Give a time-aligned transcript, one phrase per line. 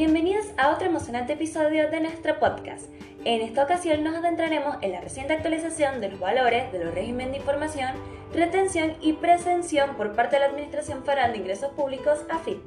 [0.00, 2.86] bienvenidos a otro emocionante episodio de nuestro podcast.
[3.26, 7.32] En esta ocasión nos adentraremos en la reciente actualización de los valores de los regímenes
[7.32, 7.90] de información,
[8.32, 12.62] retención y presención por parte de la Administración Federal de Ingresos Públicos, AFIP.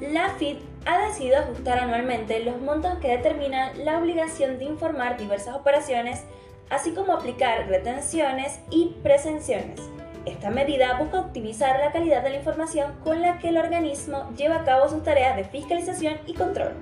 [0.00, 5.54] La AFIP ha decidido ajustar anualmente los montos que determinan la obligación de informar diversas
[5.54, 6.24] operaciones,
[6.70, 9.80] así como aplicar retenciones y presenciones
[10.26, 14.56] esta medida busca optimizar la calidad de la información con la que el organismo lleva
[14.56, 16.74] a cabo sus tareas de fiscalización y control.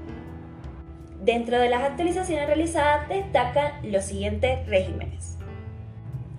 [1.21, 5.37] Dentro de las actualizaciones realizadas destacan los siguientes regímenes.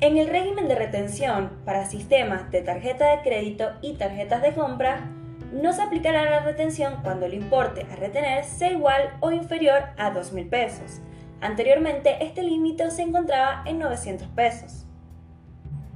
[0.02, 5.09] En el régimen de retención para sistemas de tarjeta de crédito y tarjetas de compra,
[5.52, 10.13] no se aplicará la retención cuando el importe a retener sea igual o inferior a
[10.13, 11.02] 2.000 pesos.
[11.41, 14.88] Anteriormente este límite se encontraba en 900 pesos.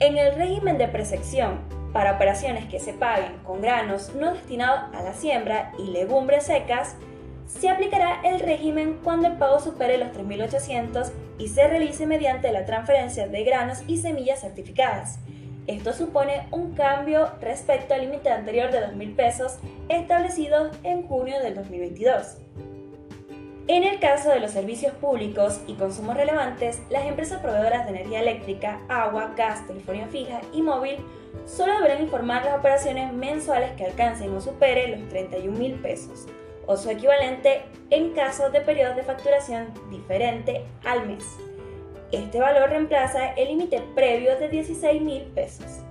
[0.04, 1.62] En el régimen de presección,
[1.94, 6.98] para operaciones que se paguen con granos no destinados a la siembra y legumbres secas,
[7.48, 12.66] se aplicará el régimen cuando el pago supere los 3.800 y se realice mediante la
[12.66, 15.20] transferencia de granos y semillas certificadas.
[15.68, 21.56] Esto supone un cambio respecto al límite anterior de 2.000 pesos establecido en junio del
[21.56, 22.40] 2022.
[23.68, 28.20] En el caso de los servicios públicos y consumos relevantes, las empresas proveedoras de energía
[28.20, 30.98] eléctrica, agua, gas, telefonía fija y móvil
[31.46, 36.28] solo deberán informar las operaciones mensuales que alcancen o superen los 31 mil pesos
[36.66, 41.24] o su equivalente en caso de periodos de facturación diferente al mes.
[42.12, 45.84] Este valor reemplaza el límite previo de 16 mil pesos.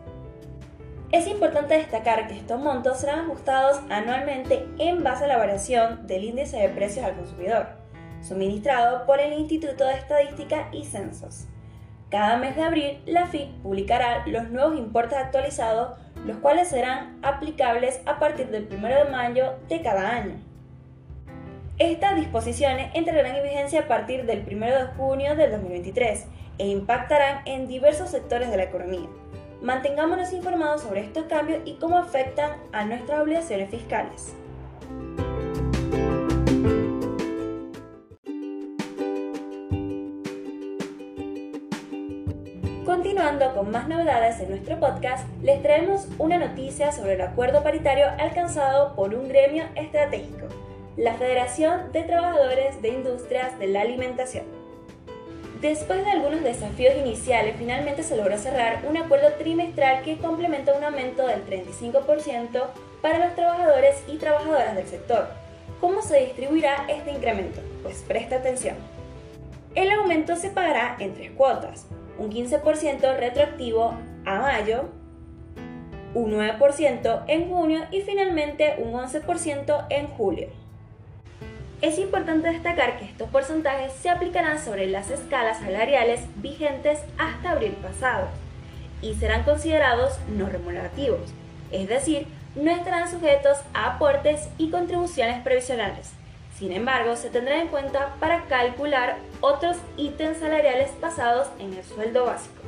[1.13, 6.25] Es importante destacar que estos montos serán ajustados anualmente en base a la variación del
[6.25, 7.67] índice de precios al consumidor,
[8.23, 11.49] suministrado por el Instituto de Estadística y Censos.
[12.09, 18.01] Cada mes de abril, la FIP publicará los nuevos importes actualizados, los cuales serán aplicables
[18.07, 20.37] a partir del 1 de mayo de cada año.
[21.77, 26.25] Estas disposiciones entrarán en vigencia a partir del 1 de junio del 2023
[26.57, 29.09] e impactarán en diversos sectores de la economía
[29.63, 34.35] Mantengámonos informados sobre estos cambios y cómo afectan a nuestras obligaciones fiscales.
[42.85, 48.07] Continuando con más novedades en nuestro podcast, les traemos una noticia sobre el acuerdo paritario
[48.19, 50.49] alcanzado por un gremio estratégico,
[50.97, 54.62] la Federación de Trabajadores de Industrias de la Alimentación.
[55.63, 60.83] Después de algunos desafíos iniciales, finalmente se logró cerrar un acuerdo trimestral que complementa un
[60.83, 62.65] aumento del 35%
[63.01, 65.29] para los trabajadores y trabajadoras del sector.
[65.81, 67.61] ¿Cómo se distribuirá este incremento?
[67.85, 68.75] Pues presta atención.
[69.77, 71.87] El aumento se pagará en tres cuotas,
[72.19, 73.95] un 15% retroactivo
[74.25, 74.89] a mayo,
[76.13, 80.62] un 9% en junio y finalmente un 11% en julio.
[81.83, 87.73] Es importante destacar que estos porcentajes se aplicarán sobre las escalas salariales vigentes hasta abril
[87.83, 88.29] pasado
[89.01, 91.35] y serán considerados no remunerativos,
[91.73, 96.13] es decir, no estarán sujetos a aportes y contribuciones previsionales.
[96.57, 102.27] Sin embargo, se tendrá en cuenta para calcular otros ítems salariales basados en el sueldo
[102.27, 102.63] básico.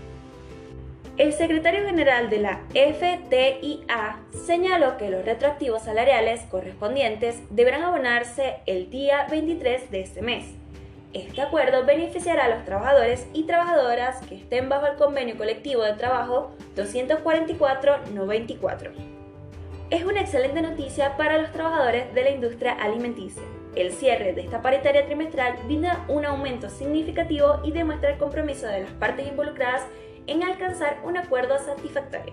[1.17, 8.91] El secretario general de la FTIA señaló que los retroactivos salariales correspondientes deberán abonarse el
[8.91, 10.45] día 23 de este mes.
[11.13, 15.93] Este acuerdo beneficiará a los trabajadores y trabajadoras que estén bajo el convenio colectivo de
[15.93, 18.91] trabajo 244-94.
[19.91, 23.45] Es una excelente noticia para los trabajadores de la industria alimenticia.
[23.77, 28.81] El cierre de esta paritaria trimestral brinda un aumento significativo y demuestra el compromiso de
[28.81, 29.83] las partes involucradas
[30.27, 32.33] en alcanzar un acuerdo satisfactorio.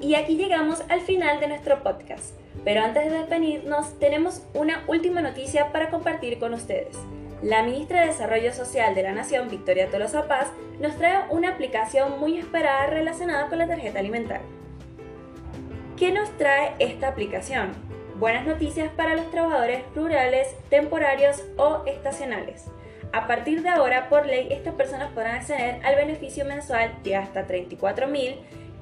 [0.00, 2.34] Y aquí llegamos al final de nuestro podcast.
[2.64, 6.96] Pero antes de despedirnos, tenemos una última noticia para compartir con ustedes.
[7.42, 10.48] La ministra de Desarrollo Social de la Nación, Victoria Tolosa Paz,
[10.80, 14.46] nos trae una aplicación muy esperada relacionada con la tarjeta alimentaria.
[15.96, 17.72] ¿Qué nos trae esta aplicación?
[18.18, 22.64] Buenas noticias para los trabajadores rurales, temporarios o estacionales.
[23.12, 27.46] A partir de ahora, por ley, estas personas podrán acceder al beneficio mensual de hasta
[27.46, 28.34] 34.000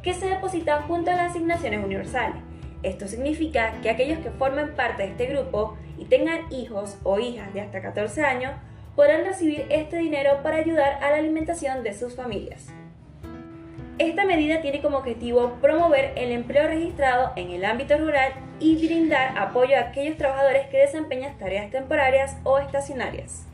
[0.03, 2.37] que se deposita junto a las asignaciones universales.
[2.83, 7.53] Esto significa que aquellos que formen parte de este grupo y tengan hijos o hijas
[7.53, 8.55] de hasta 14 años
[8.95, 12.69] podrán recibir este dinero para ayudar a la alimentación de sus familias.
[13.99, 19.37] Esta medida tiene como objetivo promover el empleo registrado en el ámbito rural y brindar
[19.39, 23.45] apoyo a aquellos trabajadores que desempeñan tareas temporarias o estacionarias.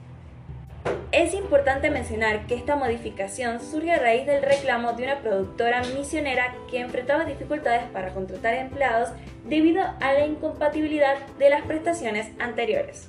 [1.13, 6.55] Es importante mencionar que esta modificación surge a raíz del reclamo de una productora misionera
[6.71, 9.11] que enfrentaba dificultades para contratar empleados
[9.45, 13.09] debido a la incompatibilidad de las prestaciones anteriores.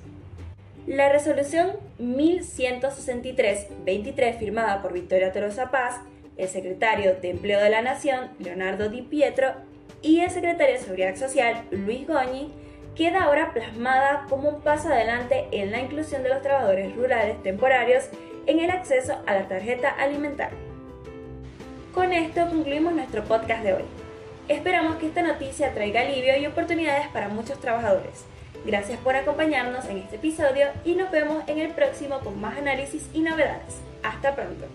[0.86, 6.02] La resolución 1163-23 firmada por Victoria Tolosa Paz,
[6.36, 9.54] el secretario de Empleo de la Nación, Leonardo Di Pietro,
[10.04, 12.54] y el secretario de Seguridad Social, Luis Goñi,
[12.96, 18.10] queda ahora plasmada como un paso adelante en la inclusión de los trabajadores rurales temporarios
[18.46, 20.58] en el acceso a la tarjeta alimentaria.
[21.94, 23.84] Con esto concluimos nuestro podcast de hoy.
[24.50, 28.26] Esperamos que esta noticia traiga alivio y oportunidades para muchos trabajadores.
[28.66, 33.10] Gracias por acompañarnos en este episodio y nos vemos en el próximo con más análisis
[33.14, 33.80] y novedades.
[34.04, 34.66] Hasta pronto.